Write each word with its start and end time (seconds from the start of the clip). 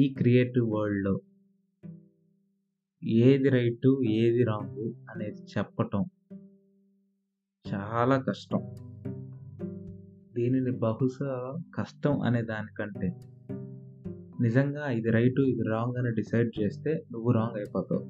ఈ 0.00 0.14
క్రియేటివ్ 0.14 0.70
వరల్డ్‌లో 0.72 1.20
ఏది 3.04 3.48
రైటు, 3.48 4.02
ఏది 4.04 4.44
రాంగు 4.44 4.94
అనేది 5.10 5.42
చెప్పటం 5.58 6.04
చాలా 7.74 8.16
కష్టం. 8.28 8.60
దీనిని 10.34 10.70
బహుశా 10.70 11.58
కష్టం 11.74 12.20
అనే 12.20 12.42
దానికంటే, 12.42 13.08
నిజంగా 14.40 14.90
ఇది 14.90 15.10
రైటు, 15.10 15.42
ఇది 15.42 15.62
రాంగ్ 15.62 15.98
అని 15.98 16.14
డిసైడ్ 16.14 16.60
చేస్తే 16.60 17.04
నువ్వు 17.12 17.30
రాంగ్ 17.30 17.56
అయిపోతావు. 17.56 18.04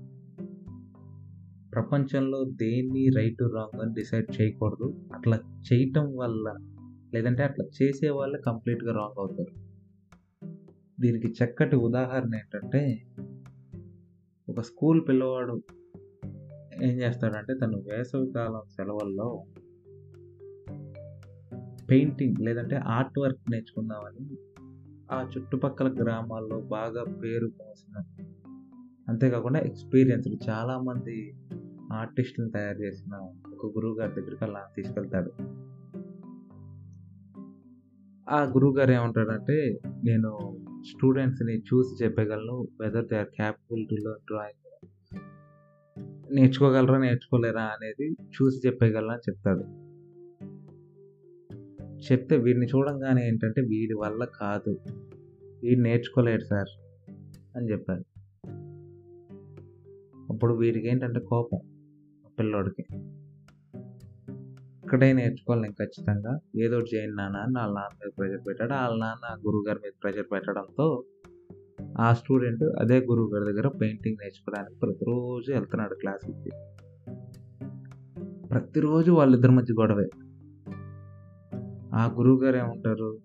ప్రపంచంలో 1.72 2.44
దేన్ని 2.44 3.08
రైటు, 3.16 3.44
రాంగ్ 3.44 3.80
అని 3.82 3.94
డిసైడ్ 3.94 4.40
చేయకూడదు. 4.40 5.08
అట్లా 5.14 5.38
చేయటం 5.72 6.16
వల్ల 6.16 6.46
లేదంటే 7.14 7.42
అట్లా 7.42 7.64
చేసే 7.82 8.10
వాళ్ళే 8.10 8.40
కంప్లీట్‌గా 8.46 8.92
రాంగ్ 8.92 9.18
అవుతారు. 9.18 9.69
దీనికి 11.00 11.34
చక్కటి 11.44 11.76
ఉదాహరణ 11.76 12.34
ఏంటంటే 12.34 13.02
ఒక 14.48 14.60
స్కూల్ 14.60 15.08
పిల్లవాడు 15.08 15.62
ఏం 16.82 16.98
చేస్తాడంటే 16.98 17.54
తను 17.54 17.78
వేసవికాలం 17.78 18.62
సెలవుల్లో 18.68 19.44
పెయింటింగ్ 21.90 22.38
లేదంటే 22.40 22.76
ఆర్ట్ 22.76 23.18
వర్క్ 23.18 23.50
నేర్చుకుందామని 23.50 24.36
ఆ 25.12 25.28
చుట్టుపక్కల 25.36 25.94
గ్రామాల్లో 26.02 26.60
బాగా 26.60 27.04
పేరు 27.04 27.46
మోసిన 27.46 28.02
అంతేకాకుండా 29.08 29.60
ఎక్స్‌పీరియన్స్‌డ్ 29.60 30.48
చాలామంది 30.48 31.34
ఆర్టిస్టులను 31.92 32.50
తయారు 32.50 32.78
చేసిన 32.78 33.14
ఒక 33.52 33.66
గురువుగారి 33.66 34.14
దగ్గరికి 34.14 34.44
అలా 34.44 34.66
తీసుకెళ్తాడు. 34.76 35.32
ఆ 38.30 38.42
గురువుగారు 38.42 38.90
ఏమంటాడంటే, 38.90 39.80
"నేను 40.04 40.58
స్టూడెంట్స్‌ని 40.84 41.58
చూసి 41.58 42.04
చెప్పగలను. 42.04 42.68
Whether 42.80 43.04
they 43.04 43.16
are 43.16 43.26
capable 43.26 43.86
to 43.86 43.94
learn 43.94 44.24
drawing. 44.26 44.60
నేర్చుకోగలరా? 46.34 46.98
నేర్చుకోలేరా? 46.98 47.62
అనేది 47.62 48.12
చూసి 48.12 48.66
చెప్పేయగలను" 48.66 49.10
అని 49.10 49.30
చెప్తాడు. 49.30 49.90
చెప్తే 52.12 52.36
వీడిని 52.36 52.66
చూడంగానే 52.66 53.28
ఏంటంటే 53.28 53.60
వీడి 53.60 53.94
వల్ల 53.94 54.24
కాదు. 54.24 54.78
వీడు 55.62 55.80
నేర్చుకోలేడు 55.80 56.44
సార్ 56.44 56.68
అని 57.56 57.70
చెప్పారు 57.70 58.04
అప్పుడు 60.32 60.54
వీడికేంటంటే 60.54 61.20
కోపం 61.20 61.58
పిల్లోడికి. 62.38 62.84
ఇక్కడే 64.90 65.12
నేర్చుకోవాలి 65.12 65.62
నేను 65.62 65.74
ఖచ్చితంగా. 65.74 66.38
ఏదో 66.56 66.78
ఒకటి 66.78 66.96
చేయండి 66.96 67.16
నాన్న 67.16 67.36
అని 67.36 67.58
వాళ్ళ 67.58 67.74
నాన్న 67.74 67.98
మీద 68.04 68.10
ప్రెషర్ 68.18 68.46
పెట్టాడు. 68.46 68.72
వాళ్ళ 68.72 69.04
నాన్న 69.04 69.46
గురువుగారి 69.46 69.78
మీద 69.78 69.92
ప్రెషర్ 70.02 70.26
పెట్టడంతో 70.32 71.04
ఆ 71.98 72.12
స్టూడెంట్ 72.12 72.62
అదే 72.62 72.98
గురువుగారి 72.98 73.52
దగ్గర 73.52 73.68
పెయింటింగ్ 73.68 74.16
నేర్చుకోవడానికి 74.20 74.78
ప్రతిరోజు 74.78 75.52
వెళ్తున్నాడు 75.52 75.94
క్లాసులకి. 75.94 76.50
ప్రతిరోజు 78.48 79.12
వాళ్ళిద్దరి 79.12 79.52
మధ్య 79.52 79.74
గొడవే. 79.74 80.10
ఆ 81.94 82.14
గురువుగారు 82.18 82.56
ఏమంటారు? 82.56 83.18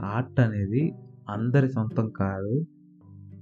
ఆర్ట్ 0.00 0.40
అనేది 0.40 0.94
అందరి 1.28 1.72
సొంతం 1.72 2.08
కాదు. 2.10 2.66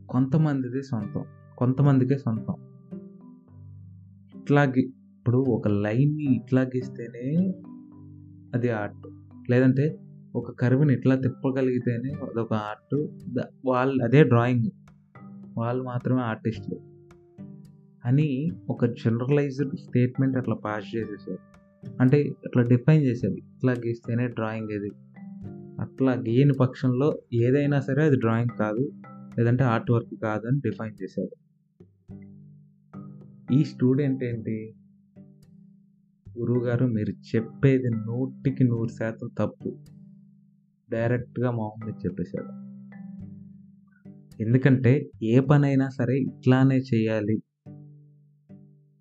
కొంతమందిది 0.09 0.83
సొంతం. 0.83 1.25
కొంతమందికే 1.59 2.19
సొంతం. 2.19 2.55
ఇట్లాగే 4.41 4.89
ఇప్పుడు 5.23 5.39
ఒక 5.39 5.69
లైన్‌ని 5.69 6.37
ఇట్లా 6.37 6.63
గీస్తేనే 6.63 7.53
అది 8.55 8.71
ఆర్ట్. 8.71 9.09
లేదంటే 9.51 9.99
ఒక 10.37 10.51
కరువుని 10.51 10.95
ఇట్లా 10.95 11.15
తిప్పగలిగితేనే 11.15 12.13
అదొక 12.13 12.55
ఆర్ట్. 12.55 13.07
వాళ్ళు 13.67 14.05
అదే 14.05 14.25
డ్రాయింగ్. 14.25 14.65
వాళ్ళు 15.59 15.85
మాత్రమే 15.85 16.21
ఆర్టిస్టులు 16.21 16.81
అని 18.05 18.51
ఒక 18.71 18.85
జనరలైజ్డ్ 18.87 19.77
స్టేట్మెంట్ 19.77 20.37
అట్లా 20.37 20.55
పాస్ 20.55 20.97
చేసేసారు. 20.97 21.39
అంటే 22.01 22.23
అట్లా 22.23 22.63
డిఫైన్ 22.63 23.03
చేశారు. 23.03 23.33
ఇట్లా 23.33 23.73
గీస్తేనే 23.73 24.29
డ్రాయింగ్ 24.29 24.71
ఇది. 24.71 24.91
అట్లా 25.81 26.13
గీయని 26.13 26.53
పక్షంలో 26.53 27.19
ఏదైనా 27.35 27.81
సరే 27.81 28.05
అది 28.05 28.17
డ్రాయింగ్ 28.17 28.59
కాదు. 28.59 28.91
లేదంటే 29.39 29.65
ఆర్ట్ 29.65 29.91
వర్క్ 29.91 30.23
కాదు 30.23 30.47
అని 30.47 30.61
డిఫైన్ 30.61 31.03
చేశారు. 31.03 31.31
ఈ 33.55 33.65
స్టూడెంట్ 33.65 34.25
ఏంటి? 34.25 34.75
గురువుగారు 36.37 36.87
మీరు 36.87 37.13
చెప్పేది 37.31 37.91
100కి 38.07 38.65
100% 38.65 39.31
తప్పు. 39.39 39.71
డైరెక్ట్‌గా 40.89 41.51
మామూలుగా 41.51 42.13
మీద 42.13 42.39
ఎందుకంటే 44.41 44.93
ఏ 45.23 45.41
పనైనా 45.41 45.89
సరే 45.89 46.19
ఇట్లానే 46.19 46.79
చేయాలి. 46.79 47.37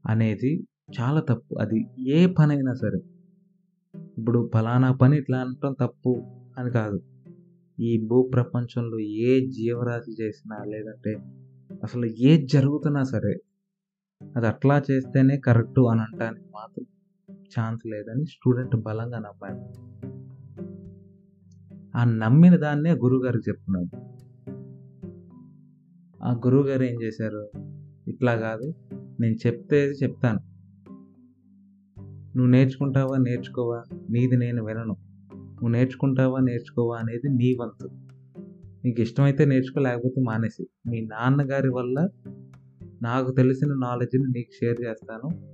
అనేది 0.04 0.52
చాలా 1.00 1.22
తప్పు. 1.22 1.56
అది 1.60 1.80
ఏ 2.08 2.28
పనైనా 2.28 2.74
సరే. 2.74 3.00
ఇప్పుడు 4.18 4.52
ఫలానా 4.54 4.92
పని 4.92 5.18
ఇట్లా 5.18 5.38
అనటం 5.40 5.74
తప్పు 5.74 6.14
అని 6.58 6.72
కాదు. 6.72 7.00
ఈ 7.78 8.08
భూ 8.08 8.24
ప్రపంచంలో 8.34 8.98
ఏ 9.00 9.40
జీవరాశి 9.50 10.12
చేసినా 10.22 10.58
లేదంటే 10.64 11.14
అసలు 11.84 12.06
ఏది 12.06 12.48
జరుగుతున్నా 12.48 13.04
సరే 13.04 13.34
అది 14.22 14.48
అట్లా 14.48 14.84
చేస్తేనే 14.92 15.38
కరెక్టు 15.38 15.82
అని 15.82 16.02
అంటానికి 16.02 16.48
మాత్రం 16.54 16.86
ఛాన్స్ 17.60 17.88
లేదని 17.88 18.26
స్టూడెంట్ 18.26 18.76
బలంగా 18.76 19.20
నమ్మాడు. 19.20 19.92
ఆ 21.98 22.04
నమ్మిన 22.04 22.56
దాన్నే 22.56 22.92
గురువుగారికి 22.92 23.50
చెప్తున్నాడు. 23.50 24.12
ఆ 26.24 26.32
గురువుగారు 26.34 26.84
ఏం 26.84 27.02
చేశారు? 27.02 27.52
ఇట్లా 28.08 28.36
కాదు. 28.36 28.74
నేను 29.20 29.36
చెప్తే 29.48 29.86
చెప్తాను. 29.86 30.40
నువ్వు 32.38 32.52
నేర్చుకుంటావా? 32.52 33.18
నేర్చుకోవా? 33.18 33.84
నీది 34.10 34.38
నేను 34.38 34.66
వినను. 34.66 34.96
నువ్వు 35.34 35.70
నేర్చుకుంటావా? 35.70 36.40
నేర్చుకోవా? 36.40 36.98
అనేది 36.98 37.30
నీ 37.30 37.54
వంతు. 37.54 37.90
నీకు 38.86 39.02
ఇష్టమైతే 39.02 39.46
నేర్చుకో 39.46 39.80
లేకపోతే 39.80 40.22
మానేసి 40.22 40.68
మీ 40.90 41.02
నాన్నగారి 41.02 41.70
వల్ల 41.70 42.10
నాకు 43.02 43.32
తెలిసిన 43.32 43.74
నాలెడ్జ్‌ని 43.74 44.28
నీకు 44.28 44.52
షేర్ 44.52 44.82
చేస్తాను. 44.82 45.52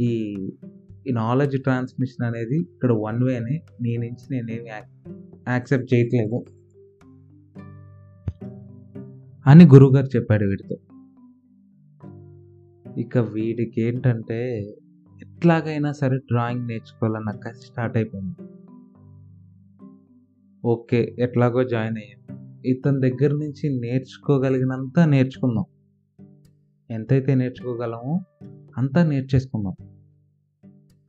ఈ 0.00 0.36
ఈ 1.08 1.12
నాలెడ్జ్ 1.12 1.62
ట్రాన్స్‌మిషన్ 1.62 2.26
అనేది 2.26 2.56
ఇక్కడ 2.56 2.92
వన్ 2.92 3.24
వేనే. 3.24 3.62
నీ 3.82 3.96
నుంచి 3.96 4.26
నేనేమి 4.30 4.68
యాక్సెప్ట్ 5.48 5.94
చేయట్లేదు. 5.94 6.44
అని 9.46 9.66
గురువుగారు 9.66 10.06
చెప్పాడు 10.06 10.44
వీడితో. 10.44 10.76
ఇక 12.98 13.18
వీడికి 13.18 13.80
ఏంటంటే 13.80 14.60
ఎట్లాగైనా 15.22 15.92
సరే 15.92 16.18
డ్రాయింగ్ 16.18 16.66
నేర్చుకోవాలన్న 16.66 17.30
కసి 17.30 17.66
స్టార్ట్ 17.66 17.96
అయిపోయింది. 17.96 18.36
ఓకే. 20.64 21.16
ఎట్లాగో 21.18 21.64
జాయిన్ 21.64 21.96
అయ్యాం. 21.96 22.38
ఇతని 22.66 23.00
దగ్గర 23.00 23.30
నుంచి 23.30 23.80
నేర్చుకోగలిగినంత 23.80 25.00
నేర్చుకుందాం. 25.00 25.64
ఎంతైతే 26.90 27.34
నేర్చుకోగలమో 27.34 28.20
అంతా 28.78 29.04
నేర్చేసుకుందాం. 29.04 29.97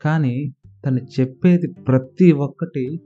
కానీ 0.01 0.53
తను 0.85 0.99
చెప్పేది 1.19 1.67
ప్రతి 1.67 2.31
ఒక్కటి 2.31 2.99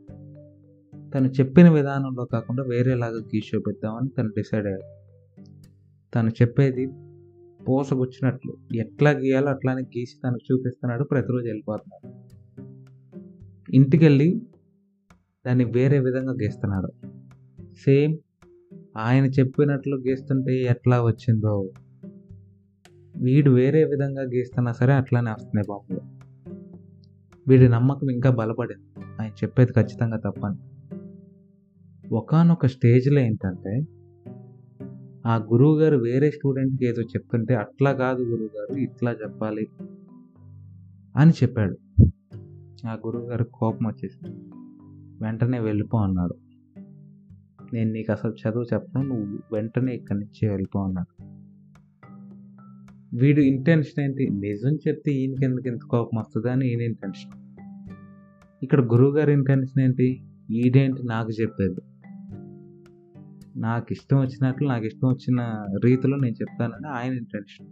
తను 1.16 1.28
చెప్పిన 1.28 1.70
విధానంలో 1.70 2.26
కాకుండా 2.26 2.64
వేరేలాగా 2.64 3.18
గీషో 3.18 3.58
చూపిద్దామని 3.58 4.10
తను 4.18 4.30
డిసైడ్ 4.30 4.66
అయ్యాడు. 4.66 4.84
తను 6.16 6.30
చెప్పేది 6.30 6.88
పూసగుచ్చినట్లు 7.68 8.58
ఎట్లా 8.76 9.12
గీయాలో 9.12 9.48
అట్లానే 9.48 9.82
గీసి 9.82 10.22
తనకు 10.26 10.54
చూపిస్తున్నాడు. 10.54 11.04
ప్రతిరోజు 11.04 11.46
వెళ్ళిపోతున్నాడు. 11.46 12.24
ఇంటికెళ్ళి 13.76 14.42
దాన్ని 15.48 15.66
వేరే 15.66 16.00
విధంగా 16.00 16.34
గీస్తున్నాడు. 16.34 16.92
సేమ్ 17.86 18.18
ఆయన 18.98 19.26
చెప్పినట్లు 19.26 19.96
గీస్తుంటే 19.98 20.64
ఎట్లా 20.64 21.04
వచ్చిందో 21.04 21.70
వీడు 23.18 23.52
వేరే 23.52 23.84
విధంగా 23.84 24.22
గీస్తున్నా 24.22 24.72
సరే 24.72 24.94
అట్లానే 24.94 25.32
వస్తున్నాయి 25.32 25.66
బాబు 25.70 26.23
వీడి 27.48 27.70
నమ్మకం 27.70 28.10
ఇంకా 28.10 28.30
బలపడింది. 28.30 29.06
ఆయన 29.22 29.32
చెప్పేది 29.32 29.72
ఖచ్చితంగా 29.72 30.18
తప్పని. 30.18 30.58
ఒకానొక 32.14 32.66
స్టేజ్‌లో 32.66 33.20
ఏంటంటే 33.20 33.82
ఆ 35.26 35.36
గురువుగారు 35.36 35.98
వేరే 35.98 36.32
స్టూడెంట్‌కి 36.32 36.86
ఏదో 36.86 37.02
చెప్తుంటే 37.02 37.56
అట్లా 37.56 37.94
కాదు 37.94 38.24
గురువుగారు 38.24 38.80
ఇట్లా 38.80 39.12
చెప్పాలి. 39.12 39.68
అని 41.16 41.32
చెప్పాడు. 41.32 41.78
ఆ 42.88 42.94
గురువుగారికి 42.94 43.50
కోపం 43.54 43.88
వచ్చేసింది. 43.88 44.40
వెంటనే 45.24 45.60
వెళ్ళిపో 45.60 45.98
అన్నాడు. 45.98 46.36
నేను 47.74 47.92
నీకు 47.92 48.12
అసలు 48.12 48.34
చదువు 48.34 48.64
చెప్పను. 48.64 49.10
నువ్వు 49.10 49.40
వెంటనే 49.54 49.94
ఇక్కడి 49.94 50.20
నుంచి 50.20 50.50
వెళ్ళిపో 50.50 50.80
అన్నాడు. 50.80 51.23
వీడు 53.14 53.42
ఇంటెన్షన్ 53.42 54.04
ఏంటి? 54.04 54.30
నిజం 54.30 54.76
చెప్తే 54.76 55.12
ఈయనకెందుకు 55.12 55.68
ఇంత 55.68 55.80
కోపం 55.92 56.20
వస్తుంది 56.20 56.52
అని 56.52 56.70
ఈయన 56.70 56.82
ఇంటెన్షన్. 56.82 57.32
ఇక్కడ 58.64 58.82
గురువుగారి 58.82 59.34
ఇంటెన్షన్ 59.34 59.84
ఏంటి? 59.84 60.24
ఈడేంటి 60.52 61.02
నాకు 61.06 61.32
చెప్పేది. 61.42 61.82
నాకు 63.60 63.88
ఇష్టం 63.92 64.18
వచ్చినట్లు 64.18 64.68
నాకు 64.68 64.86
ఇష్టం 64.86 65.08
వచ్చిన 65.08 65.66
రీతిలో 65.84 66.18
నేను 66.18 66.34
చెప్తానని 66.34 66.88
ఆయన 66.88 67.14
ఇంటెన్షన్ 67.14 67.68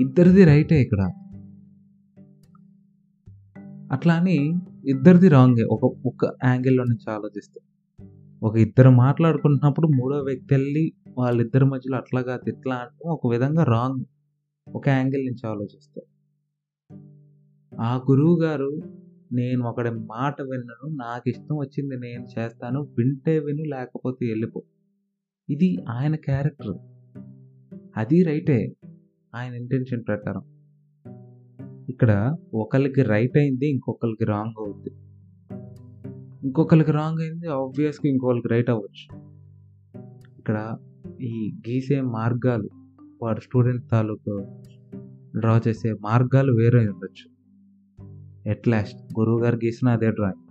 ఇద్దరిది 0.00 0.44
రైటే 0.44 0.82
ఇక్కడ 0.82 1.10
అట్లా 3.92 4.14
అని 4.14 4.54
ఇద్దరిది 4.84 5.28
రాంగే 5.28 5.62
ఒక 5.62 5.84
ఒక 5.84 6.32
యాంగిల్లో 6.44 6.84
నుంచి 6.84 7.14
ఆలోచిస్తే 7.14 7.60
ఒక 8.42 8.56
ఇద్దరు 8.56 8.90
మాట్లాడుకుంటున్నప్పుడు 8.90 9.86
మూడో 9.86 10.16
వ్యక్తి 10.16 10.54
వెళ్ళి 10.54 10.92
వాళ్ళిద్దరి 11.16 11.64
మధ్యలో 11.64 11.96
అట్లాగా 11.96 12.36
తిట్లా 12.36 12.74
అంటే 12.74 13.08
ఒక 13.08 13.26
విధంగా 13.30 13.64
రాంగ్ 13.64 14.04
ఒక 14.74 14.88
యాంగిల్ 14.88 15.26
నుంచి 15.26 15.46
ఆలోచిస్తే 15.46 16.02
ఆ 17.80 17.96
గురువు 18.10 18.40
గారు 18.42 18.80
నేను 19.32 19.68
ఒకడి 19.68 19.90
మాట 19.90 20.42
విన్నను 20.42 20.96
నాకు 20.96 21.28
ఇష్టం 21.28 21.56
వచ్చింది 21.56 21.96
నేను 21.96 22.26
చేస్తాను 22.38 22.80
వింటే 22.80 23.38
విను 23.38 23.62
లేకపోతే 23.62 24.26
వెళ్ళిపో. 24.26 24.62
ఇది 25.50 25.78
ఆయన 25.88 26.16
క్యారెక్టర్ 26.16 26.78
అది 27.96 28.22
రైటే 28.22 28.76
ఆయన 29.34 29.54
ఇంటెన్షన్ 29.54 30.04
ప్రకారం. 30.06 30.42
ఇక్కడ 31.88 32.36
ఒకరికి 32.54 33.02
రైట్ 33.02 33.36
అయింది 33.36 33.70
ఇంకొకరికి 33.70 34.24
రాంగ్ 34.24 34.54
అవుద్ది. 34.58 34.90
ఇంకొకరికి 36.46 36.92
రాంగ్ 36.92 37.20
అయింది 37.20 37.46
ఆబ్వియస్గా 37.48 38.10
ఇంకొకరికి 38.10 38.48
రైట్ 38.48 38.70
అవ్వచ్చు. 38.70 39.26
ఇక్కడ 40.38 40.78
ఈ 41.20 41.54
గీసే 41.68 42.00
మార్గాలు 42.00 42.70
వాడు 43.22 43.40
స్టూడెంట్ 43.40 43.90
తాలూకు 43.90 44.46
డ్రా 45.38 45.60
చేసే 45.68 45.92
మార్గాలు 45.92 46.52
వేరే 46.52 46.88
ఉండొచ్చు. 46.88 47.36
ఎట్ 48.46 48.68
లాస్ట్ 48.68 49.18
గురువు 49.18 49.42
గారు 49.42 49.56
గీసిన 49.56 49.88
అదే 49.88 50.10
డ్రాయింగ్ 50.10 50.42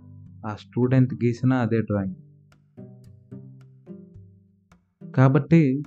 ఆ 0.46 0.54
స్టూడెంట్ 0.54 1.14
గీసిన 1.14 1.52
అదే 1.52 1.80
డ్రాయింగ్ 1.80 2.14
కాబట్టి 5.12 5.82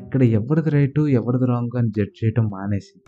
ఇక్కడ 0.00 0.22
ఎవరిది 0.22 0.70
రైటు 0.70 1.08
ఎవరిది 1.08 1.46
రాంగ్ 1.46 1.78
అని 1.78 1.88
జడ్జ్ 1.88 2.24
చేయటం 2.24 2.46
మానేసి 2.46 3.00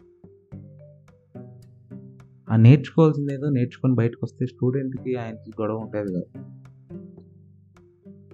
ఆ 2.51 2.57
నేర్చుకోవాల్సింది 2.57 3.35
ఏదో 3.35 3.51
నేర్చుకొని 3.51 3.95
బయటకు 3.95 4.21
వస్తే 4.23 4.47
స్టూడెంట్కి 4.47 5.17
ఆయనకి 5.17 5.51
గొడవ 5.61 5.77
ఉంటుంది 5.77 6.13
కదా. 6.13 6.43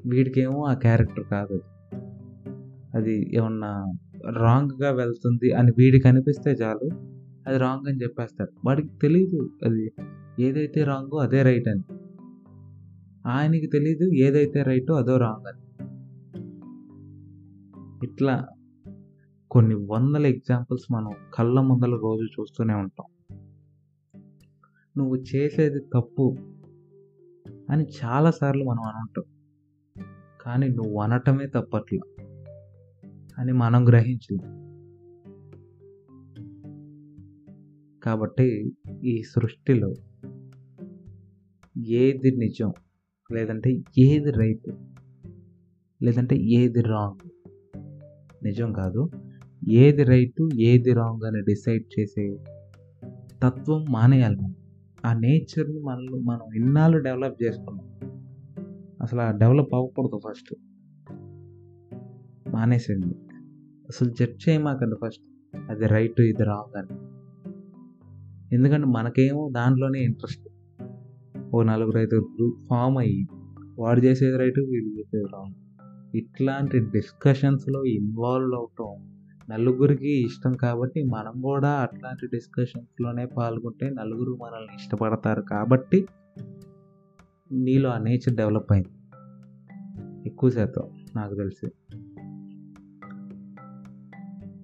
వీడికేమో 0.07 0.65
ఆ 0.65 0.75
క్యారెక్టర్ 0.75 1.25
కాదు 1.25 1.53
అది. 1.53 1.63
అది 2.95 3.37
ఏమన్నా 3.37 3.93
రాంగ్గా 4.31 4.91
వెళ్తుంది 4.91 5.53
అని 5.53 5.73
వీడికి 5.79 6.09
అనిపిస్తే 6.09 6.51
చాలు. 6.51 6.91
అది 7.49 7.59
రాంగ్ 7.59 7.89
అని 7.89 8.03
చెప్పేస్తాడు 8.03 8.53
వాడికి 8.67 8.89
తెలియదు 9.03 9.51
అది 9.65 9.93
ఏదైతే 10.41 10.85
రాంగో 10.85 11.19
అదే 11.19 11.43
రైట్ 11.43 11.69
అని. 11.69 11.83
ఆయనకి 13.27 13.67
తెలియదు 13.67 14.11
ఏదైతే 14.13 14.63
రైటో 14.63 14.95
అదో 14.95 15.17
రాంగ్ 15.17 15.49
అని. 15.49 15.63
ఇట్లా 18.07 18.47
కొన్ని 19.51 19.75
వందల 19.75 20.27
ఎగ్జాంపుల్స్ 20.27 20.93
మనం 20.93 21.11
కళ్ళ 21.35 21.61
ముందల 21.61 21.95
రోజు 22.03 22.25
చూస్తూనే 22.25 22.75
ఉంటాం. 22.75 23.07
నువ్వు 24.99 25.17
చేసేది 25.17 25.81
తప్పు 25.81 26.37
అని 27.71 27.87
చాలాసార్లు 28.05 28.65
మనం 28.65 28.83
అనుంటాం. 28.83 29.25
కానీ 30.41 30.69
నువ్వు 30.69 31.01
అనటమే 31.01 31.47
తప్పట్లా. 31.47 32.12
అని 33.39 33.53
మనం 33.53 33.89
గ్రహించలేం. 33.89 34.63
కాబట్టి 38.03 38.73
ఈ 39.05 39.23
సృష్టిలో 39.23 39.95
ఏది 41.87 42.37
నిజం 42.37 42.73
లేదంటే 43.33 43.83
ఏది 43.99 44.31
రైట్ 44.31 44.71
లేదంటే 46.03 46.37
ఏది 46.37 46.83
రాంగ్ 46.83 47.29
నిజం 48.45 48.73
కాదు. 48.73 49.11
ఏది 49.69 50.03
రైట్ 50.03 50.55
ఏది 50.55 50.93
రాంగ్ 50.93 51.27
అని 51.27 51.41
డిసైడ్ 51.41 52.01
చేసే 52.01 52.37
తత్వం 53.43 53.85
మానేయాలి 53.85 54.37
మనం. 54.37 54.55
ఆ 55.07 55.13
నేచర్ని 55.13 55.79
మనలో 55.79 56.19
మనం 56.19 56.53
ఇన్నాళ్ళు 56.55 56.99
డెవలప్ 56.99 57.43
చేసుకున్నాం. 57.43 57.89
అసలు 59.03 59.21
ఆ 59.21 59.31
డెవలప్ 59.31 59.75
అవ్వకూడదు 59.75 60.21
ఫస్ట్. 60.29 60.55
మానేసింది 62.53 63.15
అసలు 63.89 64.11
జడ్జ్ 64.11 64.49
చేయమాకండి 64.49 64.97
ఫస్ట్. 65.07 65.23
అది 65.71 65.87
రైట్ 65.87 66.21
ఇది 66.21 66.45
రాంగ్ 66.45 66.79
అని. 66.79 67.13
ఎందుకంటే 68.55 68.87
మనకేమో 68.87 69.51
దాంట్లోనే 69.53 70.01
ఇంట్రెస్ట్. 70.01 70.49
ఓ 71.55 71.63
నలుగురు 71.63 71.99
ఐదుగురు 71.99 72.29
గ్రూప్ 72.39 72.67
ఫామ్ 72.71 72.99
అయ్యి 72.99 73.27
వాడు 73.79 74.01
చేసేది 74.01 74.37
రైట్ 74.37 74.59
వీడు 74.59 74.99
చేసేది 74.99 75.25
రాంగ్. 75.25 75.55
ఇట్లాంటి 76.17 76.79
డిస్కషన్స్లో 76.79 77.85
ఇన్వాల్వ్ 77.85 78.55
అవటం 78.55 79.13
నలుగురికి 79.51 80.25
ఇష్టం 80.25 80.53
కాబట్టి 80.53 81.03
మనం 81.03 81.41
కూడా 81.41 81.69
అట్లాంటి 81.69 82.27
డిస్కషన్స్లోనే 82.27 83.27
పాల్గొంటే 83.27 83.91
నలుగురు 83.91 84.39
మనల్ని 84.43 84.75
ఇష్టపడతారు 84.75 85.43
కాబట్టి 85.43 86.07
నీలో 87.53 87.91
ఆ 87.91 87.99
నేచర్ 87.99 88.35
డెవలప్ 88.35 88.73
అయింది. 88.73 88.89
ఎక్కువ 90.29 90.51
శాతం 90.51 90.83
నాకు 91.17 91.35
తెలిసి. 91.35 91.67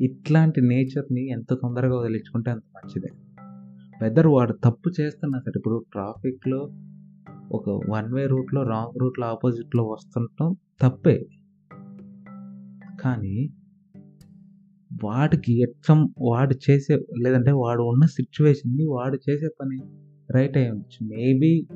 ఇట్లాంటి 0.00 0.60
నేచర్ని 0.60 1.28
ఎంత 1.28 1.54
తొందరగా 1.54 2.00
వదిలించుకుంటే 2.00 2.50
అంత 2.50 2.62
మంచిదే. 2.76 3.08
వెదర్ 4.02 4.26
వాడు 4.26 4.52
తప్పు 4.52 4.90
చేస్తున్నా 5.00 5.38
సరే 5.38 5.52
ఇప్పుడు 5.56 5.84
ట్రాఫిక్లో 5.92 6.70
ఒక 7.52 7.68
వన్ 7.90 8.14
వే 8.14 8.26
రూట్లో 8.26 8.62
రాంగ్ 8.62 9.00
రూట్లో 9.00 9.26
ఆపోజిట్లో 9.26 9.84
వస్తుండటం 9.84 10.56
తప్పే. 10.82 11.26
కానీ 13.00 13.48
వాడికి 15.04 15.62
ఎట్సం 15.62 16.14
వాడు 16.20 16.54
చేసే 16.70 16.96
లేదంటే 16.96 17.50
వాడు 17.50 17.82
ఉన్న 17.82 18.06
సిచ్యువేషన్ని 18.06 18.86
వాడు 18.86 19.18
చేసే 19.30 19.48
పని 19.60 19.80
రైట్ 20.32 20.56
అయి 20.56 20.70
ఉండొచ్చు. 20.70 21.08
మేబీ 21.08 21.66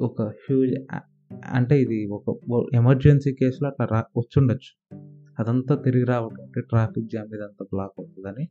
ఒక 0.00 0.22
హ్యూజ్ 0.22 0.74
అంటే 1.52 1.82
ఇది 1.82 2.06
ఒక 2.06 2.36
ఎమర్జెన్సీ 2.74 3.32
కేసులో 3.32 3.70
అట్లా 3.70 3.86
రా 3.86 4.04
వచ్చుండొచ్చు. 4.18 4.94
అదంతా 5.38 5.74
తిరిగి 5.74 6.04
రావాలంటే 6.04 6.42
అంటే 6.42 6.60
ట్రాఫిక్ 6.60 7.06
జామ్ 7.06 7.34
ఇదంతా 7.34 7.64
బ్లాక్ 7.64 7.92
అవుతుందని 7.98 8.48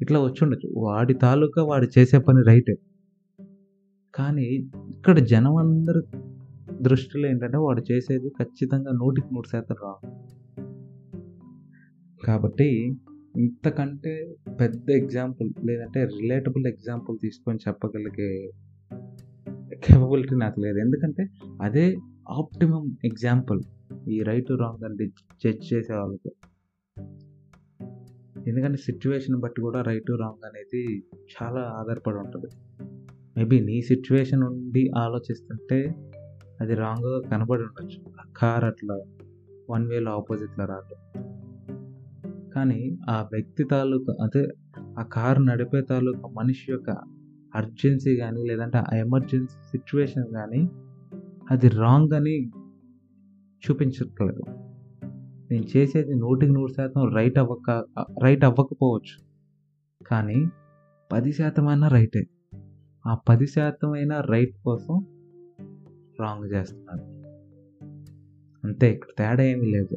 ఇట్లా 0.00 0.20
వచ్చుండొచ్చు. 0.20 0.74
వాడి 0.76 1.14
తాలూకా 1.14 1.64
వాడు 1.64 1.88
చేసే 1.98 2.18
పని 2.18 2.42
రైటే. 2.46 2.74
కానీ 4.14 4.44
ఇక్కడ 4.90 5.18
జనం 5.18 5.56
అందరి 5.56 6.02
దృష్టిలో 6.82 7.28
ఏంటంటే 7.28 7.56
వాడు 7.56 7.92
చేసేది 7.92 8.28
ఖచ్చితంగా 8.28 8.92
నూటికి 8.92 9.34
నూరు 9.34 9.46
శాతం 9.46 9.76
రావు 9.82 10.22
కాబట్టి 12.26 12.96
ఇంతకంటే 13.36 14.34
పెద్ద 14.60 14.90
ఎగ్జాంపుల్ 14.90 15.50
లేదంటే 15.64 16.04
రిలేటబుల్ 16.04 16.66
ఎగ్జాంపుల్ 16.66 17.18
తీసుకొని 17.22 17.58
చెప్పగలిగే 17.68 18.50
కేపబిలిటీ 19.74 20.36
నాకు 20.36 20.60
లేదు. 20.60 20.78
ఎందుకంటే 20.78 21.26
అదే 21.62 21.96
ఆప్టిమం 22.30 22.96
ఎగ్జాంపుల్. 23.04 23.62
ఈ 24.08 24.22
రైట్ 24.22 24.50
రాంగ్ 24.50 24.84
అని 24.84 25.06
జడ్జ్ 25.44 25.74
చేసే 25.74 25.94
వాళ్ళకి. 25.94 26.30
ఎందుకంటే 28.50 28.78
సిచ్యువేషన్ 28.78 29.36
బట్టి 29.36 29.60
కూడా 29.60 29.82
రైట్ 29.82 30.10
రాంగ్ 30.10 30.46
అనేది 30.46 31.04
చాలా 31.20 31.60
ఆధారపడి 31.60 32.16
ఉంటుంది. 32.16 32.46
మేబీ 33.36 33.60
నీ 33.60 33.82
సిచ్యువేషన్ 33.82 34.42
ఉండి 34.42 34.90
ఆలోచిస్తుంటే 34.98 35.94
అది 36.60 36.74
రాంగ్గా 36.74 37.20
కనబడి 37.20 37.62
ఉండొచ్చు. 37.62 38.12
ఆ 38.20 38.32
కార్ 38.36 38.64
అట్లా 38.64 39.00
వన్ 39.70 39.88
వేలో 39.88 40.12
ఆపోజిట్లో 40.12 40.64
రాదు. 40.64 40.94
కానీ 42.50 42.98
ఆ 43.10 43.28
వ్యక్తి 43.32 43.64
తాలూకా 43.64 44.16
అదే 44.24 44.48
ఆ 44.98 45.02
కారు 45.02 45.42
నడిపే 45.42 45.80
తాలూకా 45.80 46.28
మనిషి 46.28 46.72
యొక్క 46.72 46.90
అర్జెన్సీ 47.54 48.16
కానీ 48.16 48.44
లేదంటే 48.44 48.78
ఆ 48.78 48.96
ఎమర్జెన్సీ 48.96 49.56
సిచ్యువేషన్ 49.70 50.26
కానీ 50.32 50.68
అది 51.50 51.68
రాంగ్ 51.68 52.14
అని 52.14 52.50
చూపించట్లేదు. 53.64 54.42
నేను 55.50 55.66
చేసేది 55.76 56.14
నూటికి 56.14 56.52
నూరు 56.52 56.72
శాతం 56.72 57.14
రైట్ 57.14 57.38
అవ్వక 57.38 57.70
రైట్ 58.22 58.44
అవ్వకపోవచ్చు. 58.44 59.28
కానీ 60.04 60.46
పది 61.12 61.32
శాతం 61.32 61.68
అయినా 61.68 61.88
రైటే 61.88 62.26
ఆ 63.06 63.14
పది 63.14 63.46
శాతం 63.46 63.90
అయినా 63.90 64.20
రైట్ 64.20 64.56
కోసం 64.64 65.06
రాంగ్ 66.20 66.52
చేస్తున్నారు. 66.52 67.04
అంతే 68.66 68.92
ఇక్కడ 68.92 69.08
తేడా 69.18 69.42
ఏమీ 69.42 69.66
లేదు. 69.66 69.96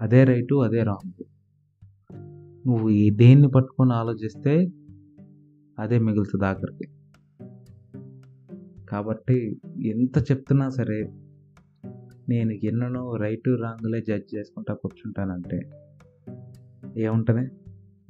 అదే 0.00 0.24
రైటు 0.24 0.54
అదే 0.54 0.82
రాంగ్ 0.82 1.24
నువ్వు 2.68 2.88
దేన్ని 3.10 3.48
పట్టుకొని 3.48 3.92
ఆలోచిస్తే 3.92 4.72
అదే 5.78 5.98
మిగులుతుంది 5.98 6.46
ఆఖరికి. 6.46 6.88
కాబట్టి 8.88 9.60
ఎంత 9.84 10.18
చెప్తున్నా 10.18 10.68
సరే 10.68 11.12
నేను 12.28 12.52
ఎన్ననో 12.52 13.16
రైటు 13.16 13.50
రాంగ్లే 13.50 14.00
జడ్జ్ 14.00 14.36
చేసుకుంటా 14.36 14.74
కూర్చుంటానంటే 14.74 15.70
ఏముంటుంది? 16.96 17.50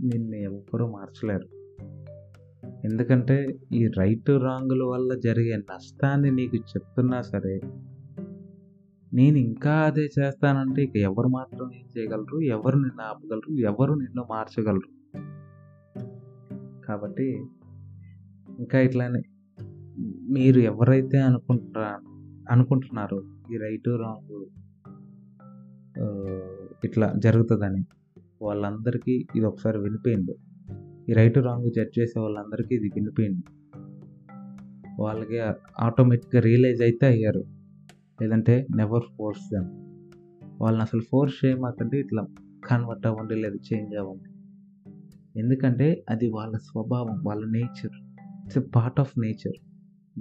నిన్ను 0.06 0.36
ఎవ్వరూ 0.36 0.86
మార్చలేరు. 0.86 1.56
ఎందుకంటే 2.84 3.58
ఈ 3.72 3.86
రైట్ 3.86 4.30
రాంగుల 4.30 4.82
వల్ల 4.82 5.14
జరిగే 5.14 5.56
నష్టాన్ని 5.56 6.30
నీకు 6.30 6.56
చెప్తున్నా 6.56 7.22
సరే 7.22 7.60
నేను 9.14 9.38
ఇంకా 9.38 9.72
అదే 9.72 10.08
చేస్తానంటే 10.18 10.82
ఇక 10.82 10.96
ఎవరు 10.96 11.28
మాత్రం 11.28 11.72
ఏం 11.72 11.84
చేయగలరు? 11.98 12.40
ఎవరు 12.40 12.76
నిన్ను 12.76 13.02
ఆపగలరు? 13.02 13.54
ఎవరు 13.54 13.94
నిన్ను 13.94 14.24
మార్చగలరు? 14.30 14.96
కాబట్టి 16.86 17.32
ఇంకా 18.58 18.80
ఇట్లానే 18.80 19.22
మీరు 20.30 20.60
ఎవరైతే 20.60 21.18
అనుకుంటారా 21.18 22.15
అనుకుంటున్నారు. 22.50 23.22
ఈ 23.52 23.56
రైట్ 23.56 23.88
రాంగ్ 23.88 24.44
ఇట్లా 26.84 27.12
జరుగుతుందని. 27.16 27.84
వాళ్ళందరికీ 28.42 29.26
ఇది 29.34 29.46
ఒకసారి 29.46 29.78
వినిపోయింది 29.78 30.34
ఈ 31.08 31.12
రైట్ 31.12 31.38
రాంగ్ 31.38 31.70
జడ్జ్ 31.70 31.98
చేసే 31.98 32.20
వాళ్ళందరికీ 32.20 32.74
ఇది 32.74 32.88
వినిపోయింది 32.88 33.44
వాళ్ళకి 35.00 35.40
ఆటోమేటిక్గా 35.80 36.42
రియలైజ్ 36.42 36.82
అయితే 36.82 37.06
అయ్యారు. 37.06 37.44
లేదంటే 38.22 38.66
నెవర్ 38.76 39.02
ఫోర్స్ 39.16 39.40
దెమ్. 39.52 39.68
వాళ్ళని 40.60 40.82
అసలు 40.82 41.00
ఫోర్స్ 41.00 41.44
చేయమాకండి 41.44 41.98
ఇట్లా 41.98 42.26
కన్వర్ట్ 42.66 43.06
అవ్వండి 43.06 43.34
లేదా 43.34 43.56
చేంజ్ 43.72 43.96
అవ్వండి. 43.96 44.30
ఎందుకంటే 45.40 46.04
అది 46.10 46.28
వాళ్ళ 46.28 46.56
స్వభావం 46.56 47.22
వాళ్ళ 47.22 47.46
nature. 47.46 47.96
It's 48.44 48.58
a 48.58 48.60
part 48.76 49.00
of 49.00 49.18
nature. 49.18 49.58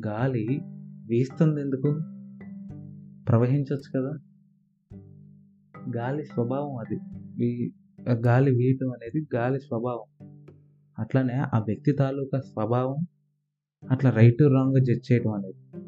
గాలి 0.08 0.62
వీస్తుంది 1.10 1.62
ఎందుకు 1.62 2.15
ప్రవహించవచ్చు 3.28 4.02
కదా. 4.02 4.20
గాలి 5.96 6.26
స్వభావం 6.26 6.76
అది. 6.76 7.00
గాలి 8.28 8.52
వీయటం 8.52 8.92
అనేది 8.92 9.28
గాలి 9.36 9.60
స్వభావం. 9.60 10.36
అట్లనే 11.00 11.34
ఆ 11.34 11.60
వ్యక్తి 11.60 11.92
తాలూకా 11.92 12.40
స్వభావం 12.40 13.08
అట్లా 13.92 14.10
రైట్ 14.10 14.42
రాంగ్ 14.42 14.86
జడ్జ్ 14.86 15.12
చేయడం 15.12 15.32
అనేది. 15.32 15.84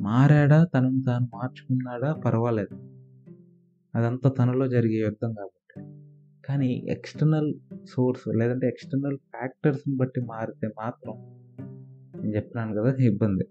మారాడా 0.00 0.64
తనను 0.64 1.02
తాను 1.06 1.28
మార్చుకున్నాడా 1.34 2.12
పర్వాలేదు. 2.12 2.74
అదంతా 3.94 4.30
తనలో 4.30 4.68
జరిగే 4.68 4.98
యుద్ధం 4.98 5.32
కాబట్టి. 5.32 5.80
కానీ 6.44 6.86
ఎక్స్టర్నల్ 6.88 7.54
సోర్స్ 7.90 8.28
లేదంటే 8.28 8.68
ఎక్స్టర్నల్ 8.68 9.18
ఫ్యాక్టర్స్ని 9.18 9.96
బట్టి 9.96 10.20
మారితే 10.20 10.68
మాత్రం 10.68 11.14
నేను 12.20 12.36
చెప్పినాను 12.36 12.82
కదా 12.82 12.94
ఇబ్బంది. 12.94 13.44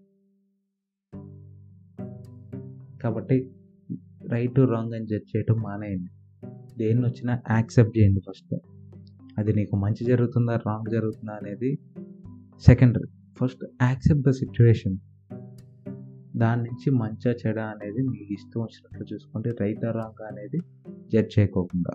కాబట్టి 3.02 3.52
రైట్ 4.30 4.60
రాంగ్ 4.60 4.94
అని 4.94 5.08
జడ్జ్ 5.08 5.38
చేయటం 5.38 5.56
మానేయండి. 5.56 6.12
దేన్ని 6.78 7.06
వచ్చినా 7.06 7.42
యాక్సెప్ట్ 7.52 7.98
చేయండి 7.98 8.22
ఫస్ట్ 8.30 8.54
అది 9.38 9.54
నీకు 9.54 9.76
మంచి 9.76 10.06
జరుగుతుందా 10.06 10.56
రాంగ్ 10.56 10.92
జరుగుతుందా 10.92 11.34
అనేది 11.34 11.80
secondary 12.66 13.10
first 13.42 13.64
accept 13.82 14.24
the 14.24 14.32
situation 14.32 14.98
దాని 16.38 16.64
నుంచి 16.64 16.90
మంచిగా 16.90 17.34
చెడ 17.48 17.60
అనేది 17.60 18.02
మీకు 18.02 18.34
ఇష్టం 18.34 18.62
వచ్చినట్లు 18.62 19.06
చూసుకోండి 19.14 19.50
రైట్ 19.50 19.84
రాంగ్ 19.84 20.22
అనేది 20.28 20.60
జడ్జ్ 21.14 21.40
చేయకోకుండా. 21.40 21.94